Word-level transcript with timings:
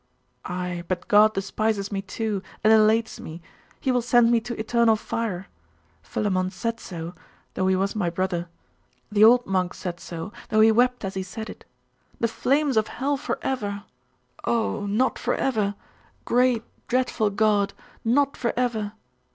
Ay, 0.45 0.83
but 0.87 1.07
God 1.07 1.35
despises 1.35 1.91
me 1.91 2.01
too, 2.01 2.41
and 2.63 2.73
elates 2.73 3.19
me. 3.19 3.39
He 3.79 3.91
will 3.91 4.01
send 4.01 4.31
me 4.31 4.39
to 4.41 4.59
eternal 4.59 4.95
fire. 4.95 5.45
Philammon 6.01 6.49
said 6.49 6.79
so 6.79 7.13
though 7.53 7.67
he 7.67 7.75
was 7.75 7.95
my 7.95 8.09
brother. 8.09 8.49
The 9.11 9.23
old 9.23 9.45
monk 9.45 9.75
said 9.75 9.99
so 9.99 10.33
though 10.49 10.61
he 10.61 10.71
wept 10.71 11.05
as 11.05 11.13
he 11.13 11.21
said 11.21 11.51
it.... 11.51 11.65
The 12.19 12.27
flames 12.27 12.77
of 12.77 12.87
hell 12.87 13.15
for 13.15 13.37
ever! 13.43 13.83
Oh, 14.43 14.87
not 14.87 15.19
for 15.19 15.35
ever! 15.35 15.75
Great, 16.25 16.63
dreadful 16.87 17.29
God! 17.29 17.73
Not 18.03 18.35
for 18.35 18.53
ever! 18.57 18.93